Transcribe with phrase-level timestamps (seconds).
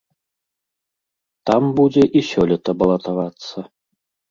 [1.51, 3.57] Там будзе і сёлета балатавацца.